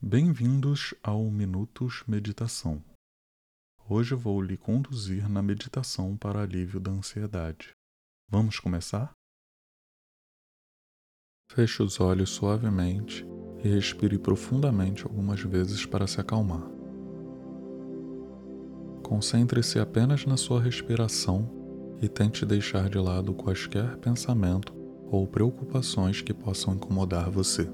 [0.00, 2.84] Bem-vindos ao Minutos Meditação.
[3.88, 7.70] Hoje vou lhe conduzir na meditação para alívio da ansiedade.
[8.28, 9.12] Vamos começar?
[11.50, 13.26] Feche os olhos suavemente
[13.64, 16.68] e respire profundamente algumas vezes para se acalmar.
[19.02, 21.50] Concentre-se apenas na sua respiração
[22.02, 24.74] e tente deixar de lado quaisquer pensamento
[25.10, 27.66] ou preocupações que possam incomodar você.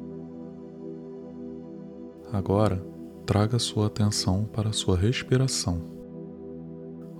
[2.33, 2.83] Agora,
[3.27, 5.83] traga sua atenção para sua respiração.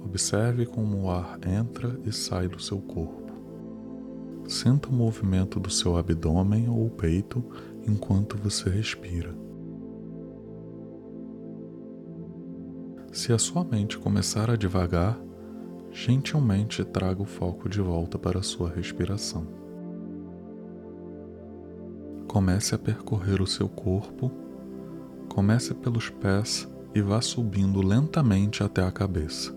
[0.03, 3.31] Observe como o ar entra e sai do seu corpo.
[4.49, 7.45] Sinta o movimento do seu abdômen ou peito
[7.87, 9.37] enquanto você respira.
[13.13, 15.21] Se a sua mente começar a devagar,
[15.91, 19.47] gentilmente traga o foco de volta para a sua respiração.
[22.27, 24.33] Comece a percorrer o seu corpo
[25.33, 29.51] Comece pelos pés e vá subindo lentamente até a cabeça.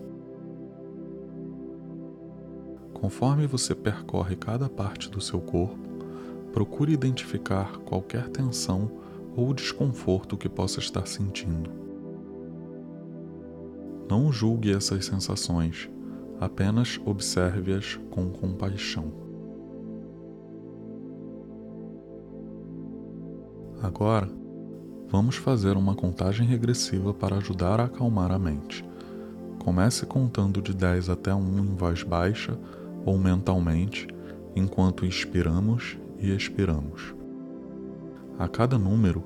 [2.94, 5.76] Conforme você percorre cada parte do seu corpo,
[6.50, 8.90] procure identificar qualquer tensão
[9.36, 11.70] ou desconforto que possa estar sentindo.
[14.08, 15.90] Não julgue essas sensações,
[16.40, 19.12] apenas observe-as com compaixão.
[23.82, 24.45] Agora,
[25.08, 28.84] Vamos fazer uma contagem regressiva para ajudar a acalmar a mente.
[29.60, 32.58] Comece contando de 10 até 1 em voz baixa
[33.04, 34.08] ou mentalmente,
[34.56, 37.14] enquanto inspiramos e expiramos.
[38.36, 39.22] A cada número,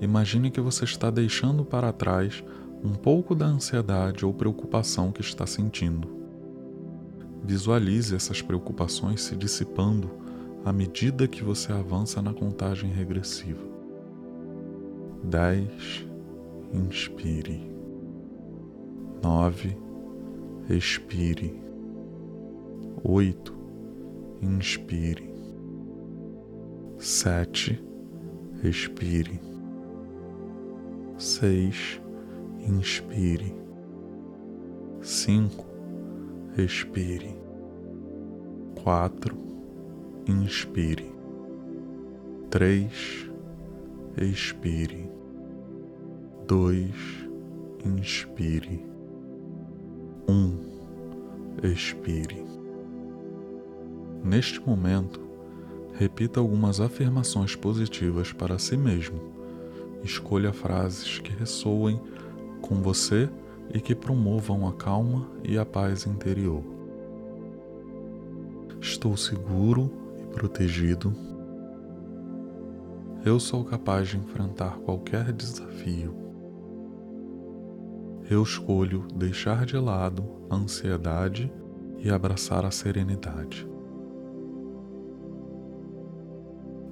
[0.00, 2.44] imagine que você está deixando para trás
[2.82, 6.08] um pouco da ansiedade ou preocupação que está sentindo.
[7.42, 10.10] Visualize essas preocupações se dissipando
[10.64, 13.73] à medida que você avança na contagem regressiva
[15.24, 16.06] dez,
[16.72, 17.60] inspire,
[19.22, 19.74] nove,
[20.68, 21.54] expire,
[23.02, 23.54] oito,
[24.42, 25.24] inspire,
[26.98, 27.82] sete,
[28.62, 29.40] expire,
[31.16, 32.00] seis,
[32.60, 33.54] inspire,
[35.00, 35.64] cinco,
[36.58, 37.34] expire,
[38.82, 39.36] quatro,
[40.28, 41.10] inspire,
[42.50, 43.26] três,
[44.18, 45.13] expire
[46.46, 46.94] dois,
[47.84, 48.84] inspire,
[50.28, 50.58] um,
[51.62, 52.44] expire.
[54.22, 55.20] Neste momento,
[55.94, 59.20] repita algumas afirmações positivas para si mesmo.
[60.02, 62.00] Escolha frases que ressoem
[62.60, 63.28] com você
[63.72, 66.62] e que promovam a calma e a paz interior.
[68.80, 69.90] Estou seguro
[70.20, 71.14] e protegido.
[73.24, 76.23] Eu sou capaz de enfrentar qualquer desafio
[78.30, 81.52] eu escolho deixar de lado a ansiedade
[81.98, 83.68] e abraçar a serenidade.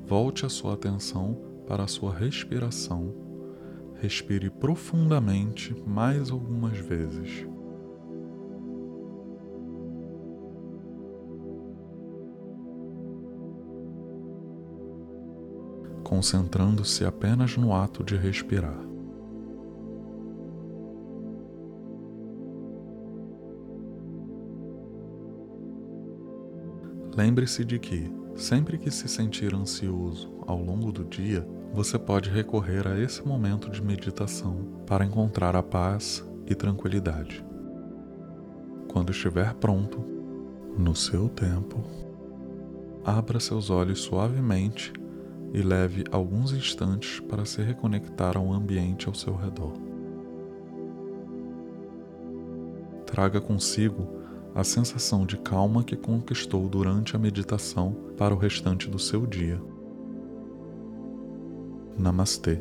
[0.04, 3.14] Volte a sua atenção para a sua respiração.
[3.94, 7.46] Respire profundamente mais algumas vezes.
[16.02, 18.91] Concentrando-se apenas no ato de respirar.
[27.14, 32.88] Lembre-se de que, sempre que se sentir ansioso ao longo do dia, você pode recorrer
[32.88, 37.44] a esse momento de meditação para encontrar a paz e tranquilidade.
[38.90, 40.02] Quando estiver pronto,
[40.76, 41.84] no seu tempo,
[43.04, 44.92] abra seus olhos suavemente
[45.52, 49.74] e leve alguns instantes para se reconectar ao ambiente ao seu redor.
[53.04, 54.21] Traga consigo
[54.54, 59.60] a sensação de calma que conquistou durante a meditação para o restante do seu dia.
[61.98, 62.58] Namastê.